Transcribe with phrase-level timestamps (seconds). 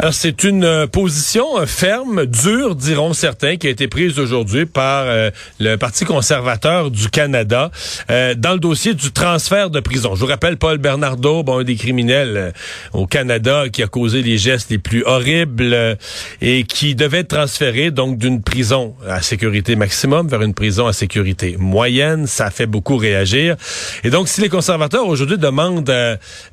[0.00, 4.64] Alors, c'est une euh, position euh, ferme, dure, diront certains, qui a été prise aujourd'hui
[4.64, 7.70] par euh, le Parti conservateur du Canada
[8.08, 10.14] dans le dossier du transfert de prison.
[10.14, 12.54] Je vous rappelle Paul Bernardo, bon, un des criminels
[12.92, 15.98] au Canada qui a causé les gestes les plus horribles
[16.40, 20.92] et qui devait être transféré donc d'une prison à sécurité maximum vers une prison à
[20.92, 22.26] sécurité moyenne.
[22.26, 23.56] Ça fait beaucoup réagir.
[24.02, 25.92] Et donc, si les conservateurs aujourd'hui demandent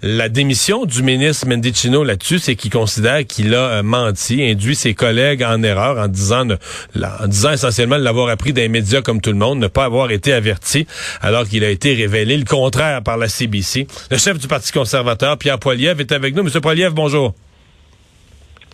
[0.01, 4.95] la démission du ministre Mendicino là-dessus, c'est qu'ils considèrent qu'il a euh, menti, induit ses
[4.95, 9.29] collègues en erreur en disant, en disant essentiellement de l'avoir appris des médias comme tout
[9.29, 10.87] le monde, ne pas avoir été averti,
[11.21, 13.85] alors qu'il a été révélé le contraire par la CBC.
[14.09, 16.41] Le chef du Parti conservateur, Pierre Poilievre, est avec nous.
[16.41, 17.35] Monsieur Poilievre, bonjour.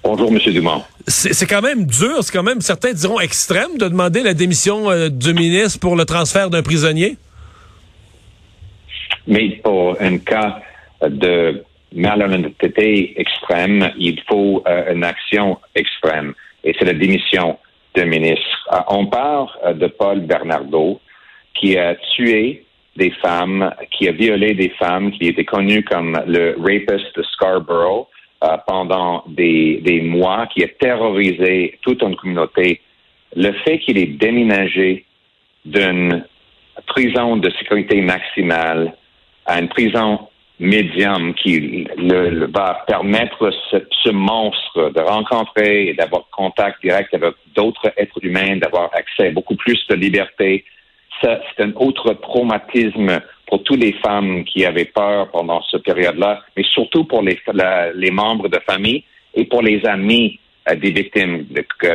[0.02, 0.82] Bonjour, Monsieur Dumont.
[1.08, 5.10] C'est quand même dur, c'est quand même, certains diront extrême, de demander la démission euh,
[5.10, 7.18] du ministre pour le transfert d'un prisonnier?
[9.28, 10.62] Mais pour un cas
[11.02, 16.34] de malhonnêteté extrême, il faut euh, une action extrême.
[16.64, 17.58] Et c'est la démission
[17.96, 18.70] d'un ministre.
[18.74, 21.00] Euh, on parle euh, de Paul Bernardo,
[21.54, 26.56] qui a tué des femmes, qui a violé des femmes, qui était connu comme le
[26.60, 28.08] rapist de Scarborough
[28.68, 32.82] pendant des, des mois, qui a terrorisé toute une communauté.
[33.38, 35.06] Le fait qu'il ait déménagé
[35.64, 36.26] d'une
[36.88, 38.94] prison de sécurité maximale
[39.46, 40.28] à une prison
[40.60, 47.34] médium qui le, va permettre ce, ce, monstre de rencontrer et d'avoir contact direct avec
[47.56, 50.64] d'autres êtres humains, d'avoir accès à beaucoup plus de liberté.
[51.22, 56.64] C'est un autre traumatisme pour toutes les femmes qui avaient peur pendant cette période-là, mais
[56.64, 57.40] surtout pour les,
[57.96, 61.46] les membres de famille et pour les amis euh, des victimes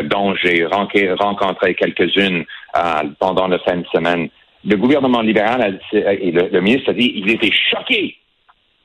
[0.04, 2.44] dont j'ai rencontré quelques-unes
[2.76, 2.80] euh,
[3.18, 4.28] pendant la fin de semaine.
[4.64, 8.16] Le gouvernement libéral et le, le ministre a dit qu'il était choqué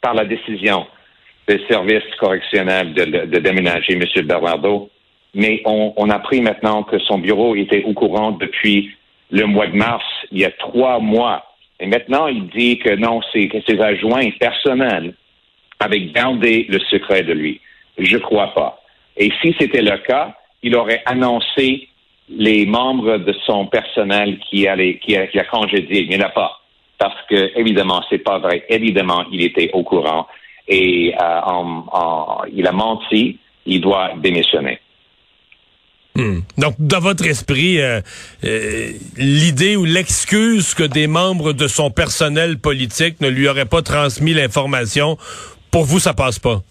[0.04, 0.86] par la décision
[1.48, 4.04] des services correctionnels de, déménager M.
[4.26, 4.90] Bernardo.
[5.34, 8.92] Mais on, on, a appris maintenant que son bureau était au courant depuis
[9.32, 11.44] le mois de mars, il y a trois mois.
[11.80, 15.16] Et maintenant, il dit que non, c'est que ses adjoints personnels
[15.80, 17.60] avaient gardé le secret de lui.
[17.98, 18.80] Je crois pas.
[19.18, 21.88] Et si c'était le cas, il aurait annoncé
[22.30, 26.02] les membres de son personnel qui, allait, qui, a, qui a congédié.
[26.02, 26.63] Il n'y en a pas
[27.04, 28.64] parce que évidemment c'est pas vrai.
[28.70, 30.26] Évidemment, il était au courant
[30.70, 33.40] et euh, il a menti.
[33.66, 34.80] Il doit démissionner.
[36.16, 36.40] Hmm.
[36.58, 38.02] Donc, dans votre esprit, euh,
[38.44, 43.82] euh, l'idée ou l'excuse que des membres de son personnel politique ne lui auraient pas
[43.82, 45.18] transmis l'information,
[45.72, 46.62] pour vous, ça passe pas?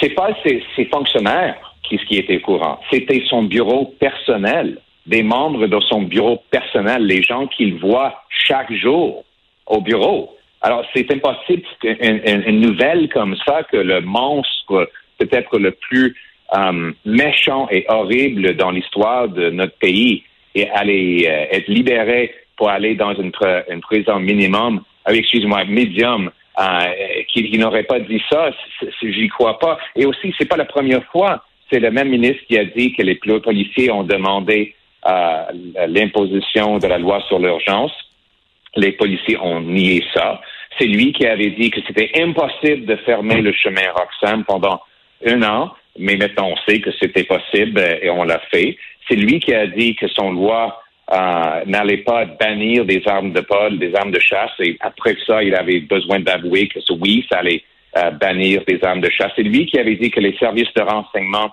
[0.00, 2.80] C'est pas ses, fonctionnaires qui, qui étaient au courant.
[2.90, 8.72] C'était son bureau personnel des membres de son bureau personnel, les gens qu'il voit chaque
[8.72, 9.24] jour
[9.66, 10.36] au bureau.
[10.62, 16.14] Alors, c'est impossible qu'une nouvelle comme ça, que le monstre peut-être le plus
[16.56, 20.22] euh, méchant et horrible dans l'histoire de notre pays
[20.54, 23.32] et aller euh, être libéré pour aller dans une,
[23.68, 26.30] une prison minimum, euh, excusez-moi, médium,
[27.28, 28.50] qu'il n'aurait pas dit ça,
[29.02, 29.78] j'y crois pas.
[29.94, 31.44] Et aussi, c'est pas la première fois.
[31.70, 34.74] C'est le même ministre qui a dit que les policiers ont demandé
[35.88, 37.92] l'imposition de la loi sur l'urgence.
[38.76, 40.40] Les policiers ont nié ça.
[40.78, 44.80] C'est lui qui avait dit que c'était impossible de fermer le chemin Roxham pendant
[45.24, 48.76] un an, mais maintenant on sait que c'était possible et on l'a fait.
[49.08, 53.40] C'est lui qui a dit que son loi euh, n'allait pas bannir des armes de
[53.40, 57.38] Paul, des armes de chasse, et après ça, il avait besoin d'avouer que oui, ça
[57.38, 57.62] allait
[57.96, 59.32] euh, bannir des armes de chasse.
[59.36, 61.52] C'est lui qui avait dit que les services de renseignement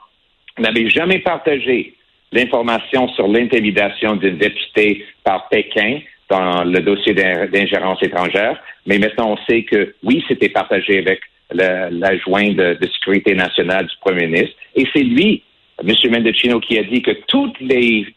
[0.57, 1.93] n'avaient jamais partagé
[2.33, 5.99] l'information sur l'intimidation d'une députée par Pékin
[6.29, 8.59] dans le dossier d'ingérence étrangère.
[8.85, 14.27] Mais maintenant, on sait que oui, c'était partagé avec l'adjoint de, sécurité nationale du premier
[14.27, 14.55] ministre.
[14.75, 15.43] Et c'est lui,
[15.79, 15.93] M.
[16.09, 18.07] Mendocino, qui a dit que tous les,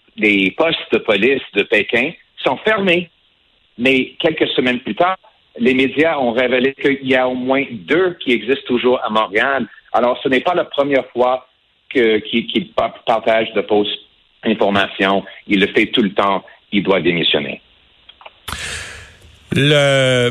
[0.56, 2.12] postes de police de Pékin
[2.42, 3.10] sont fermés.
[3.78, 5.18] Mais quelques semaines plus tard,
[5.58, 9.66] les médias ont révélé qu'il y a au moins deux qui existent toujours à Montréal.
[9.92, 11.46] Alors, ce n'est pas la première fois
[11.90, 12.72] qu'il
[13.06, 14.05] partage de postes
[14.46, 15.24] information.
[15.46, 16.44] Il le fait tout le temps.
[16.72, 17.60] Il doit démissionner.
[19.52, 20.30] Le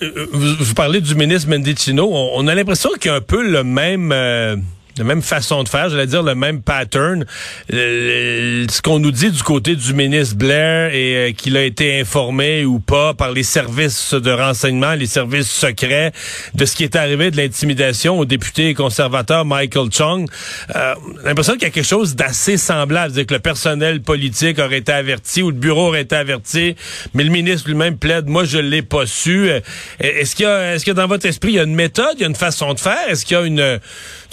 [0.00, 2.08] vous, parlez du ministre Mendicino.
[2.10, 4.56] On, a l'impression qu'il y a un peu le même euh,
[4.98, 7.24] la même façon de faire, j'allais dire le même pattern.
[7.72, 12.00] Euh, ce qu'on nous dit du côté du ministre Blair et euh, qu'il a été
[12.00, 16.12] informé ou pas par les services de renseignement, les services secrets
[16.54, 20.28] de ce qui est arrivé de l'intimidation au député conservateur Michael Chung.
[20.74, 20.94] Euh,
[21.24, 24.92] l'impression qu'il y a quelque chose d'assez semblable, c'est que le personnel politique aurait été
[24.92, 26.76] averti ou le bureau aurait été averti,
[27.14, 29.50] mais le ministre lui-même plaide, moi je l'ai pas su.
[29.50, 29.60] Euh,
[30.00, 32.20] est-ce qu'il y a, est-ce que dans votre esprit il y a une méthode, il
[32.20, 33.80] y a une façon de faire, est-ce qu'il y a une,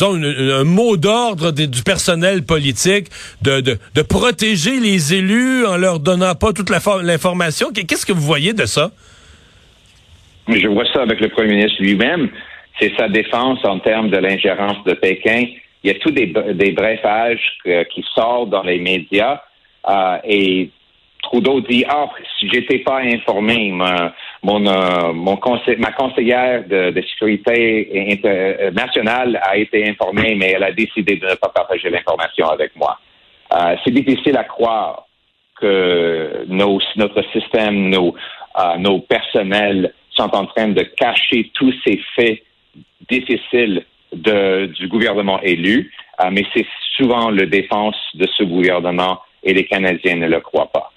[0.01, 3.07] une un mot d'ordre du personnel politique
[3.41, 7.67] de, de, protéger les élus en leur donnant pas toute l'information.
[7.73, 8.91] Qu'est-ce que vous voyez de ça?
[10.47, 12.29] Je vois ça avec le premier ministre lui-même.
[12.79, 15.45] C'est sa défense en termes de l'ingérence de Pékin.
[15.83, 19.41] Il y a tous des, des briefages qui sortent dans les médias
[19.87, 20.69] euh, et
[21.23, 22.07] Trudeau dit ah
[22.39, 23.73] si j'étais pas informé,
[24.43, 25.39] mon, euh, mon
[25.77, 31.35] ma conseillère de, sécurité euh, nationale a été informée, mais elle a décidé de ne
[31.35, 32.99] pas partager l'information avec moi.
[33.53, 35.07] Euh, c'est difficile à croire
[35.59, 42.43] que notre système, nos, personnels sont en train de cacher tous ces faits
[43.09, 45.91] difficiles du gouvernement élu,
[46.31, 50.91] mais c'est souvent la défense de ce gouvernement et les Canadiens ne le croient pas.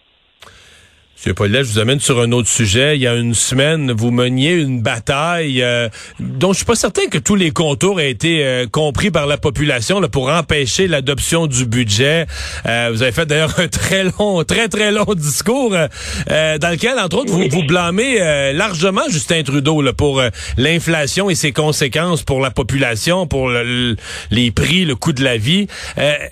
[1.20, 2.96] Monsieur Paulette, je vous amène sur un autre sujet.
[2.96, 7.08] Il y a une semaine, vous meniez une bataille euh, dont je suis pas certain
[7.10, 11.46] que tous les contours aient été euh, compris par la population là, pour empêcher l'adoption
[11.46, 12.24] du budget.
[12.64, 17.18] Euh, vous avez fait d'ailleurs un très long, très très long discours dans lequel, entre
[17.18, 20.22] autres, vous vous blâmez largement Justin Trudeau là, pour
[20.56, 25.66] l'inflation et ses conséquences pour la population, pour les prix, le coût de la vie.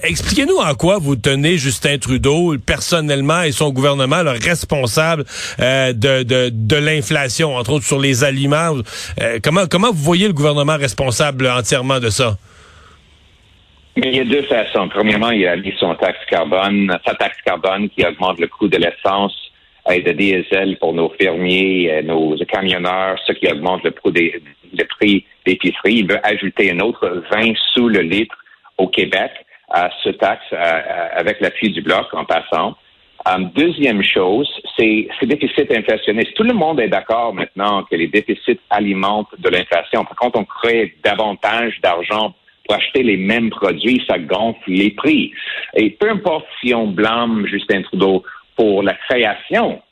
[0.02, 5.24] Expliquez-nous en quoi vous tenez Justin Trudeau personnellement et son gouvernement le responsable responsable
[5.60, 8.74] euh, de, de, l'inflation, entre autres sur les aliments.
[9.20, 12.36] Euh, comment, comment vous voyez le gouvernement responsable entièrement de ça?
[13.96, 14.88] Il y a deux façons.
[14.88, 18.76] Premièrement, il a mis son taxe carbone, sa taxe carbone qui augmente le coût de
[18.76, 19.34] l'essence
[19.90, 24.42] et de diesel pour nos fermiers, nos camionneurs, ce qui augmente le prix des,
[24.72, 25.94] le prix d'épicerie.
[25.94, 28.36] Il veut ajouter un autre 20 sous le litre
[28.76, 29.32] au Québec
[29.70, 30.46] à ce taxe
[31.16, 32.76] avec l'appui du bloc en passant.
[33.26, 36.34] Euh, deuxième chose, c'est ces déficits inflationnistes.
[36.34, 40.04] Tout le monde est d'accord maintenant que les déficits alimentent de l'inflation.
[40.16, 42.34] Quand on crée davantage d'argent
[42.64, 45.32] pour acheter les mêmes produits, ça gonfle les prix.
[45.74, 48.22] Et peu importe si on blâme Justin Trudeau
[48.56, 49.82] pour la création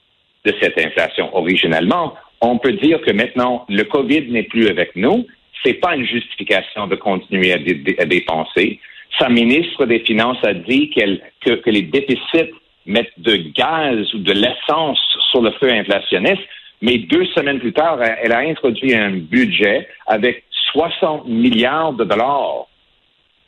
[0.45, 5.27] de cette inflation originellement, on peut dire que maintenant, le COVID n'est plus avec nous.
[5.65, 8.79] C'est pas une justification de continuer à, dépenser.
[9.19, 12.53] Sa ministre des Finances a dit que, que les déficits
[12.87, 15.01] mettre de gaz ou de l'essence
[15.31, 16.43] sur le feu inflationniste.
[16.83, 22.67] Mais deux semaines plus tard, elle a introduit un budget avec 60 milliards de dollars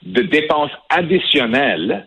[0.02, 2.06] de dépenses additionnelles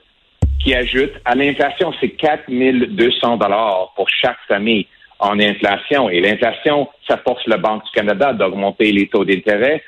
[0.63, 1.94] qui ajoutent à l'inflation.
[2.00, 4.88] C'est 4 200 dollars pour chaque famille
[5.19, 6.10] en inflation.
[6.10, 9.83] Et l'inflation, ça force la Banque du Canada d'augmenter les taux d'intérêt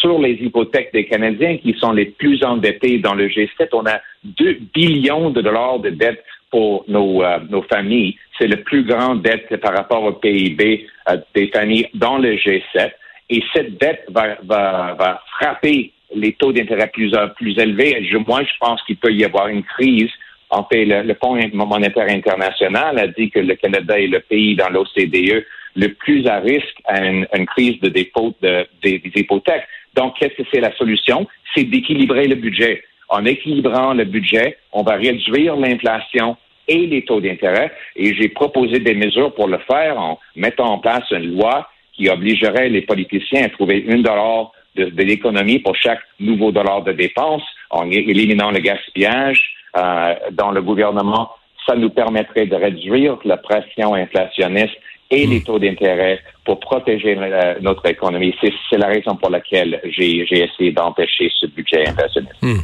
[0.00, 3.68] sur les hypothèques des Canadiens qui sont les plus endettés dans le G7.
[3.72, 8.16] On a 2 billions de dollars de dettes pour nos, euh, nos familles.
[8.38, 12.92] C'est le plus grand dette par rapport au PIB euh, des familles dans le G7.
[13.30, 18.08] Et cette dette va, va, va frapper les taux d'intérêt plus, euh, plus élevés.
[18.26, 20.10] Moi, je pense qu'il peut y avoir une crise.
[20.50, 24.56] En fait, le, le Fonds monétaire international a dit que le Canada est le pays
[24.56, 25.44] dans l'OCDE
[25.76, 29.64] le plus à risque à une, une crise de défaut de, des, des hypothèques.
[29.94, 31.26] Donc, qu'est-ce que c'est la solution?
[31.54, 32.82] C'est d'équilibrer le budget.
[33.10, 36.36] En équilibrant le budget, on va réduire l'inflation
[36.68, 37.72] et les taux d'intérêt.
[37.96, 42.08] Et j'ai proposé des mesures pour le faire en mettant en place une loi qui
[42.08, 47.42] obligerait les politiciens à trouver un dollar de, l'économie pour chaque nouveau dollar de dépense,
[47.70, 49.42] en éliminant le gaspillage
[49.76, 51.30] euh, dans le gouvernement.
[51.66, 54.76] Ça nous permettrait de réduire la pression inflationniste
[55.10, 58.32] et les taux d'intérêt pour protéger euh, notre économie.
[58.40, 62.36] C'est la raison pour laquelle j'ai essayé d'empêcher ce budget inflationniste.
[62.40, 62.60] Hmm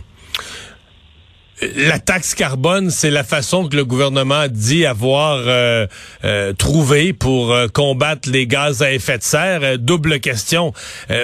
[1.62, 5.86] la taxe carbone, c'est la façon que le gouvernement dit avoir euh,
[6.25, 9.78] euh, trouvé pour euh, combattre les gaz à effet de serre.
[9.78, 10.72] double question.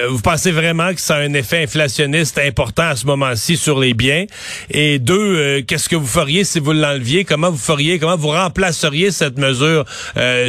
[0.09, 3.93] vous pensez vraiment que ça a un effet inflationniste important à ce moment-ci sur les
[3.93, 4.25] biens?
[4.71, 7.25] Et deux, qu'est-ce que vous feriez si vous l'enleviez?
[7.25, 7.99] Comment vous feriez?
[7.99, 9.85] Comment vous remplaceriez cette mesure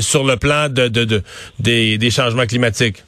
[0.01, 1.23] sur le plan de, de,
[1.59, 3.05] des, des changements climatiques?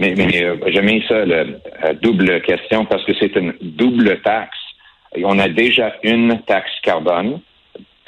[0.00, 4.56] Mais, mais euh, ça, la double question, parce que c'est une double taxe.
[5.22, 7.40] On a déjà une taxe carbone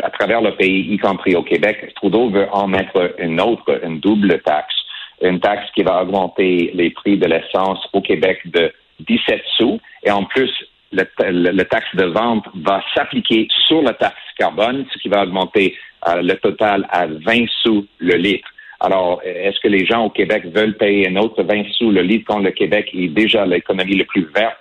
[0.02, 1.92] à travers le pays, y compris au Québec.
[1.94, 4.74] Trudeau veut en mettre une autre, une double taxe.
[5.20, 9.78] Une taxe qui va augmenter les prix de l'essence au Québec de 17 sous.
[10.02, 10.50] Et en plus,
[10.92, 15.76] le, taxe de vente va s'appliquer sur la taxe carbone, ce qui va augmenter
[16.08, 18.48] euh, le total à 20 sous le litre.
[18.84, 22.24] Alors, est-ce que les gens au Québec veulent payer un autre 20 sous le litre
[22.26, 24.58] quand le Québec est déjà l'économie la plus verte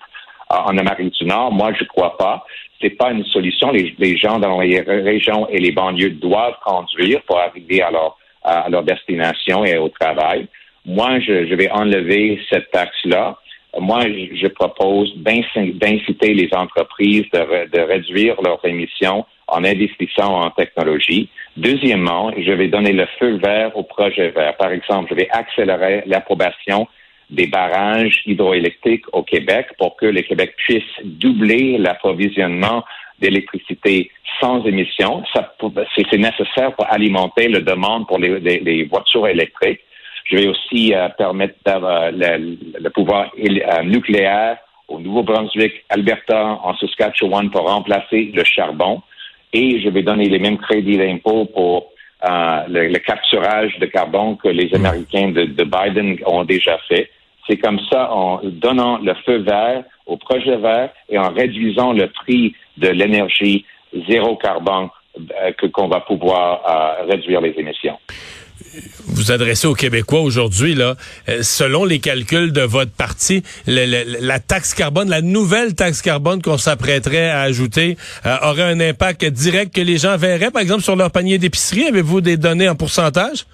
[0.51, 1.51] euh, en Amérique du Nord?
[1.51, 2.45] Moi, je ne crois pas.
[2.79, 3.71] C'est pas une solution.
[3.71, 8.69] Les, gens dans les régions et les banlieues doivent conduire pour arriver à leur, à
[8.69, 10.47] leur destination et au travail.
[10.85, 13.39] Moi, je, je vais enlever cette taxe-là.
[13.79, 14.01] Moi,
[14.33, 21.29] je propose d'inciter les entreprises de, réduire leurs émissions en investissant en technologie.
[21.57, 24.57] Deuxièmement, je vais donner le feu vert au projet vert.
[24.57, 26.87] Par exemple, je vais accélérer l'approbation
[27.29, 32.83] des barrages hydroélectriques au Québec pour que le Québec puisse doubler l'approvisionnement
[33.19, 35.23] d'électricité sans émissions.
[35.95, 39.81] C'est nécessaire pour alimenter la demande pour les voitures électriques.
[40.31, 47.49] Je vais aussi euh, permettre d'avoir le, pouvoir euh, nucléaire au Nouveau-Brunswick, Alberta, en Saskatchewan
[47.49, 49.01] pour remplacer le charbon.
[49.53, 51.91] Et je vais donner les mêmes crédits d'impôt pour
[52.23, 57.09] euh, le, capturage de carbone que les Américains de, Biden ont déjà fait.
[57.47, 62.07] C'est comme ça, en donnant le feu vert au projet vert et en réduisant le
[62.07, 63.65] prix de l'énergie
[64.07, 64.89] zéro carbone
[65.57, 66.61] que qu'on va pouvoir
[67.09, 67.97] réduire les émissions
[69.07, 70.95] vous adressez aux Québécois aujourd'hui, là,
[71.29, 76.57] euh, selon les calculs de votre parti, la taxe carbone, la nouvelle taxe carbone qu'on
[76.57, 80.95] s'apprêterait à ajouter, euh, aurait un impact direct que les gens verraient, par exemple, sur
[80.95, 81.85] leur panier d'épicerie.
[81.85, 83.45] Avez-vous des données en pourcentage?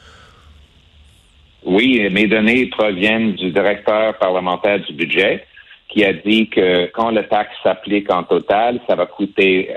[1.65, 5.43] Oui, mes données proviennent du directeur parlementaire du budget
[5.89, 9.69] qui a dit que quand la taxe s'applique en total, ça va coûter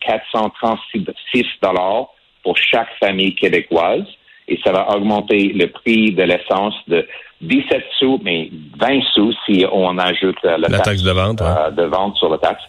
[0.00, 2.08] 436 euh, dollars
[2.42, 4.04] pour chaque famille québécoise
[4.48, 7.06] et ça va augmenter le prix de l'essence de
[7.40, 11.84] 17 sous, mais 20 sous si on ajoute euh, la, taxe, de vente, euh, de
[11.84, 12.62] vente sur la taxe.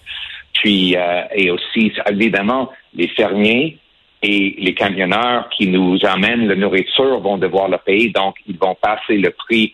[0.53, 3.77] Puis euh, et aussi évidemment les fermiers
[4.21, 8.75] et les camionneurs qui nous amènent la nourriture vont devoir le payer, donc ils vont
[8.75, 9.73] passer le prix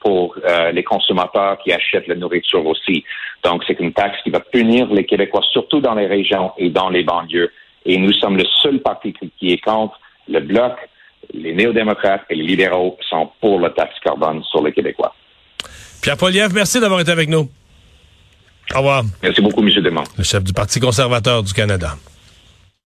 [0.00, 0.34] pour
[0.72, 3.04] les consommateurs qui achètent la nourriture aussi.
[3.44, 6.88] Donc c'est une taxe qui va punir les Québécois, surtout dans les régions et dans
[6.88, 7.52] les banlieues.
[7.84, 10.00] Et nous sommes le seul parti qui est contre.
[10.28, 10.74] Le bloc
[11.32, 15.14] les néo-démocrates et les libéraux sont pour le taxe carbone sur les Québécois.
[16.00, 17.48] Pierre Poliev, merci d'avoir été avec nous.
[18.74, 19.04] Au revoir.
[19.22, 19.68] Merci beaucoup, M.
[19.82, 20.04] Demont.
[20.16, 21.96] Le chef du Parti conservateur du Canada.